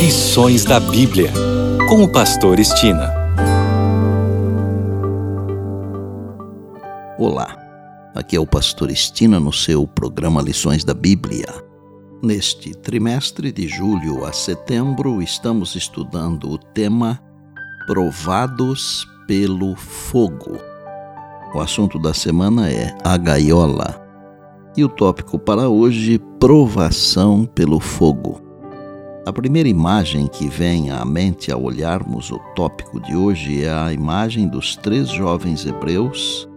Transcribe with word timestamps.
Lições 0.00 0.64
da 0.64 0.80
Bíblia, 0.80 1.30
com 1.86 2.02
o 2.02 2.10
Pastor 2.10 2.58
Estina. 2.58 3.12
Olá, 7.18 7.54
aqui 8.14 8.34
é 8.34 8.40
o 8.40 8.46
Pastor 8.46 8.90
Estina 8.90 9.38
no 9.38 9.52
seu 9.52 9.86
programa 9.86 10.40
Lições 10.40 10.84
da 10.84 10.94
Bíblia. 10.94 11.44
Neste 12.22 12.72
trimestre 12.72 13.52
de 13.52 13.68
julho 13.68 14.24
a 14.24 14.32
setembro, 14.32 15.20
estamos 15.20 15.76
estudando 15.76 16.48
o 16.48 16.56
tema 16.56 17.20
Provados 17.86 19.06
pelo 19.26 19.76
Fogo. 19.76 20.56
O 21.54 21.60
assunto 21.60 21.98
da 21.98 22.14
semana 22.14 22.70
é 22.70 22.96
a 23.04 23.18
gaiola. 23.18 24.02
E 24.74 24.82
o 24.82 24.88
tópico 24.88 25.38
para 25.38 25.68
hoje, 25.68 26.18
provação 26.38 27.44
pelo 27.44 27.78
fogo. 27.78 28.49
A 29.26 29.32
primeira 29.32 29.68
imagem 29.68 30.26
que 30.26 30.48
vem 30.48 30.90
à 30.90 31.04
mente 31.04 31.52
ao 31.52 31.62
olharmos 31.62 32.30
o 32.30 32.38
tópico 32.56 32.98
de 33.00 33.14
hoje 33.14 33.64
é 33.64 33.70
a 33.70 33.92
imagem 33.92 34.48
dos 34.48 34.76
três 34.76 35.10
jovens 35.10 35.66
hebreus, 35.66 36.48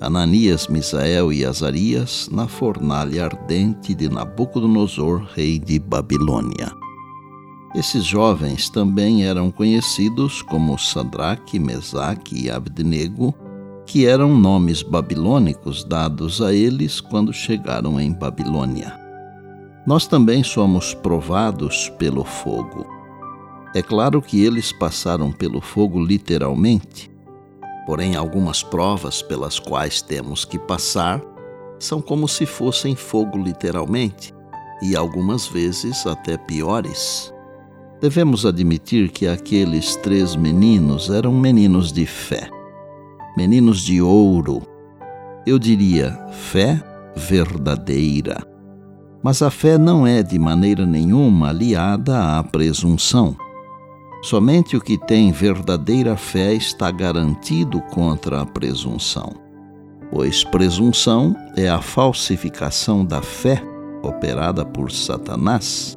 Ananias, 0.00 0.68
Misael 0.68 1.30
e 1.30 1.44
Azarias, 1.44 2.26
na 2.32 2.48
fornalha 2.48 3.26
ardente 3.26 3.94
de 3.94 4.08
Nabucodonosor, 4.08 5.28
rei 5.34 5.58
de 5.58 5.78
Babilônia. 5.78 6.72
Esses 7.74 8.04
jovens 8.04 8.70
também 8.70 9.26
eram 9.26 9.50
conhecidos 9.50 10.40
como 10.40 10.78
Sadraque, 10.78 11.58
Mesaque 11.58 12.46
e 12.46 12.50
Abednego, 12.50 13.34
que 13.84 14.06
eram 14.06 14.34
nomes 14.34 14.82
babilônicos 14.82 15.84
dados 15.84 16.40
a 16.40 16.54
eles 16.54 17.02
quando 17.02 17.34
chegaram 17.34 18.00
em 18.00 18.12
Babilônia 18.12 19.07
nós 19.88 20.06
também 20.06 20.44
somos 20.44 20.92
provados 20.92 21.88
pelo 21.98 22.22
fogo. 22.22 22.86
É 23.74 23.80
claro 23.80 24.20
que 24.20 24.44
eles 24.44 24.70
passaram 24.70 25.32
pelo 25.32 25.62
fogo 25.62 25.98
literalmente, 25.98 27.10
porém, 27.86 28.14
algumas 28.14 28.62
provas 28.62 29.22
pelas 29.22 29.58
quais 29.58 30.02
temos 30.02 30.44
que 30.44 30.58
passar 30.58 31.22
são 31.78 32.02
como 32.02 32.28
se 32.28 32.44
fossem 32.44 32.94
fogo 32.94 33.38
literalmente, 33.38 34.34
e 34.82 34.94
algumas 34.94 35.46
vezes 35.46 36.06
até 36.06 36.36
piores. 36.36 37.32
Devemos 37.98 38.44
admitir 38.44 39.08
que 39.08 39.26
aqueles 39.26 39.96
três 39.96 40.36
meninos 40.36 41.08
eram 41.08 41.32
meninos 41.32 41.90
de 41.92 42.04
fé, 42.04 42.50
meninos 43.38 43.80
de 43.80 44.02
ouro. 44.02 44.60
Eu 45.46 45.58
diria 45.58 46.12
fé 46.30 46.78
verdadeira. 47.16 48.57
Mas 49.22 49.42
a 49.42 49.50
fé 49.50 49.76
não 49.76 50.06
é 50.06 50.22
de 50.22 50.38
maneira 50.38 50.86
nenhuma 50.86 51.48
aliada 51.48 52.38
à 52.38 52.42
presunção. 52.42 53.36
Somente 54.22 54.76
o 54.76 54.80
que 54.80 54.96
tem 54.96 55.32
verdadeira 55.32 56.16
fé 56.16 56.54
está 56.54 56.90
garantido 56.90 57.80
contra 57.82 58.40
a 58.40 58.46
presunção, 58.46 59.32
pois 60.10 60.42
presunção 60.42 61.36
é 61.56 61.68
a 61.68 61.80
falsificação 61.80 63.04
da 63.04 63.22
fé 63.22 63.62
operada 64.02 64.64
por 64.64 64.90
Satanás. 64.90 65.96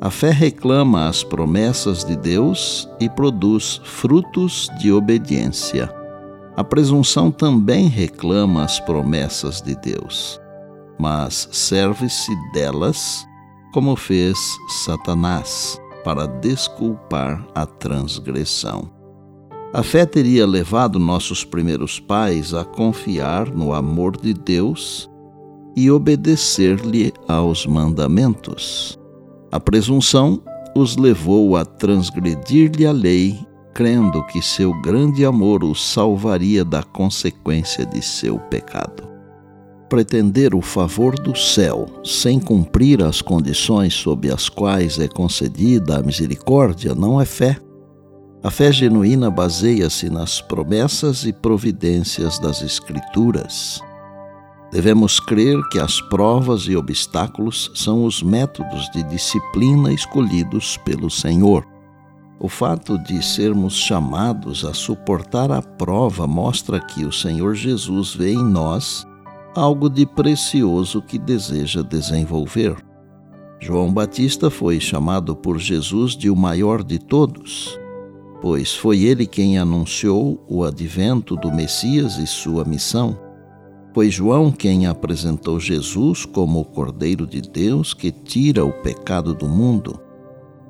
A 0.00 0.10
fé 0.10 0.30
reclama 0.30 1.08
as 1.08 1.22
promessas 1.22 2.04
de 2.04 2.16
Deus 2.16 2.88
e 3.00 3.08
produz 3.08 3.80
frutos 3.84 4.68
de 4.78 4.92
obediência. 4.92 5.92
A 6.56 6.62
presunção 6.62 7.30
também 7.30 7.88
reclama 7.88 8.64
as 8.64 8.78
promessas 8.80 9.62
de 9.62 9.74
Deus 9.76 10.43
mas 10.98 11.48
serve-se 11.52 12.32
delas 12.52 13.26
como 13.72 13.96
fez 13.96 14.38
Satanás 14.84 15.80
para 16.04 16.26
desculpar 16.26 17.44
a 17.54 17.66
transgressão. 17.66 18.88
A 19.72 19.82
fé 19.82 20.06
teria 20.06 20.46
levado 20.46 21.00
nossos 21.00 21.44
primeiros 21.44 21.98
pais 21.98 22.54
a 22.54 22.64
confiar 22.64 23.50
no 23.50 23.74
amor 23.74 24.16
de 24.16 24.32
Deus 24.32 25.10
e 25.74 25.90
obedecer-lhe 25.90 27.12
aos 27.26 27.66
mandamentos. 27.66 28.96
A 29.50 29.58
presunção 29.58 30.40
os 30.76 30.96
levou 30.96 31.56
a 31.56 31.64
transgredir-lhe 31.64 32.86
a 32.86 32.92
lei, 32.92 33.44
crendo 33.72 34.24
que 34.26 34.40
seu 34.40 34.72
grande 34.82 35.24
amor 35.24 35.64
os 35.64 35.84
salvaria 35.84 36.64
da 36.64 36.84
consequência 36.84 37.84
de 37.84 38.00
seu 38.00 38.38
pecado 38.38 39.13
pretender 39.88 40.54
o 40.54 40.60
favor 40.60 41.14
do 41.18 41.36
céu 41.36 41.86
sem 42.04 42.40
cumprir 42.40 43.02
as 43.02 43.20
condições 43.20 43.94
sob 43.94 44.30
as 44.30 44.48
quais 44.48 44.98
é 44.98 45.08
concedida 45.08 45.98
a 45.98 46.02
misericórdia 46.02 46.94
não 46.94 47.20
é 47.20 47.24
fé. 47.24 47.56
A 48.42 48.50
fé 48.50 48.70
genuína 48.70 49.30
baseia-se 49.30 50.10
nas 50.10 50.40
promessas 50.40 51.24
e 51.24 51.32
providências 51.32 52.38
das 52.38 52.60
Escrituras. 52.62 53.80
Devemos 54.70 55.20
crer 55.20 55.56
que 55.70 55.78
as 55.78 56.00
provas 56.00 56.62
e 56.62 56.76
obstáculos 56.76 57.70
são 57.74 58.04
os 58.04 58.22
métodos 58.22 58.90
de 58.90 59.02
disciplina 59.04 59.92
escolhidos 59.92 60.76
pelo 60.78 61.08
Senhor. 61.08 61.64
O 62.40 62.48
fato 62.48 62.98
de 62.98 63.24
sermos 63.24 63.74
chamados 63.74 64.64
a 64.64 64.74
suportar 64.74 65.50
a 65.52 65.62
prova 65.62 66.26
mostra 66.26 66.80
que 66.80 67.04
o 67.04 67.12
Senhor 67.12 67.54
Jesus 67.54 68.14
vê 68.14 68.32
em 68.32 68.44
nós 68.44 69.06
algo 69.54 69.88
de 69.88 70.04
precioso 70.04 71.00
que 71.00 71.18
deseja 71.18 71.82
desenvolver. 71.82 72.76
João 73.60 73.92
Batista 73.92 74.50
foi 74.50 74.80
chamado 74.80 75.34
por 75.34 75.58
Jesus 75.58 76.16
de 76.16 76.28
o 76.28 76.36
maior 76.36 76.82
de 76.82 76.98
todos, 76.98 77.78
pois 78.42 78.74
foi 78.74 79.02
ele 79.02 79.26
quem 79.26 79.58
anunciou 79.58 80.44
o 80.48 80.64
advento 80.64 81.36
do 81.36 81.52
Messias 81.52 82.18
e 82.18 82.26
sua 82.26 82.64
missão. 82.64 83.18
Foi 83.94 84.10
João 84.10 84.50
quem 84.50 84.86
apresentou 84.86 85.60
Jesus 85.60 86.26
como 86.26 86.60
o 86.60 86.64
Cordeiro 86.64 87.26
de 87.26 87.40
Deus 87.40 87.94
que 87.94 88.10
tira 88.10 88.64
o 88.64 88.72
pecado 88.72 89.32
do 89.32 89.48
mundo. 89.48 90.00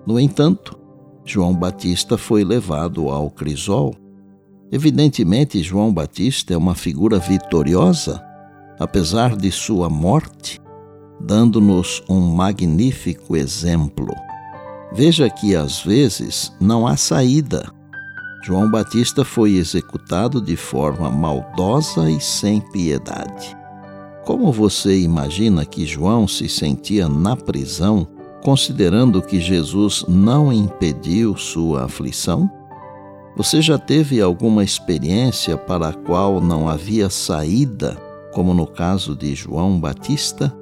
No 0.06 0.20
entanto, 0.20 0.78
João 1.24 1.54
Batista 1.54 2.18
foi 2.18 2.44
levado 2.44 3.08
ao 3.08 3.30
crisol. 3.30 3.94
Evidentemente, 4.70 5.62
João 5.62 5.92
Batista 5.92 6.52
é 6.52 6.56
uma 6.56 6.74
figura 6.74 7.18
vitoriosa 7.18 8.22
apesar 8.84 9.34
de 9.34 9.50
sua 9.50 9.88
morte, 9.88 10.60
dando-nos 11.18 12.02
um 12.06 12.20
magnífico 12.20 13.34
exemplo. 13.34 14.14
Veja 14.92 15.28
que 15.30 15.56
às 15.56 15.80
vezes 15.80 16.52
não 16.60 16.86
há 16.86 16.94
saída. 16.94 17.72
João 18.44 18.70
Batista 18.70 19.24
foi 19.24 19.54
executado 19.54 20.38
de 20.38 20.54
forma 20.54 21.10
maldosa 21.10 22.10
e 22.10 22.20
sem 22.20 22.60
piedade. 22.60 23.56
Como 24.26 24.52
você 24.52 25.00
imagina 25.00 25.64
que 25.64 25.86
João 25.86 26.28
se 26.28 26.46
sentia 26.46 27.08
na 27.08 27.34
prisão, 27.34 28.06
considerando 28.42 29.22
que 29.22 29.40
Jesus 29.40 30.04
não 30.06 30.52
impediu 30.52 31.38
sua 31.38 31.84
aflição? 31.84 32.50
Você 33.34 33.62
já 33.62 33.78
teve 33.78 34.20
alguma 34.20 34.62
experiência 34.62 35.56
para 35.56 35.88
a 35.88 35.92
qual 35.94 36.38
não 36.38 36.68
havia 36.68 37.08
saída 37.08 38.03
como 38.34 38.52
no 38.52 38.66
caso 38.66 39.14
de 39.14 39.34
João 39.34 39.78
Batista, 39.80 40.54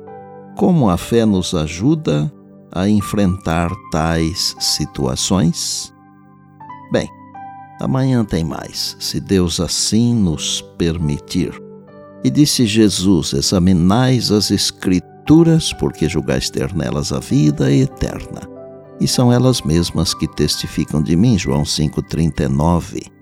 como 0.56 0.90
a 0.90 0.98
fé 0.98 1.24
nos 1.24 1.54
ajuda 1.54 2.30
a 2.70 2.88
enfrentar 2.88 3.70
tais 3.90 4.54
situações? 4.60 5.92
Bem, 6.92 7.08
amanhã 7.80 8.24
tem 8.24 8.44
mais, 8.44 8.94
se 9.00 9.18
Deus 9.18 9.58
assim 9.58 10.14
nos 10.14 10.60
permitir. 10.76 11.52
E 12.22 12.30
disse 12.30 12.66
Jesus: 12.66 13.32
Examinais 13.32 14.30
as 14.30 14.50
Escrituras, 14.50 15.72
porque 15.72 16.08
julgais 16.08 16.50
ter 16.50 16.72
nelas 16.74 17.10
a 17.10 17.18
vida 17.18 17.72
eterna. 17.72 18.42
E 19.00 19.08
são 19.08 19.32
elas 19.32 19.62
mesmas 19.62 20.14
que 20.14 20.28
testificam 20.28 21.02
de 21.02 21.16
mim. 21.16 21.36
João 21.36 21.62
5,39. 21.62 23.21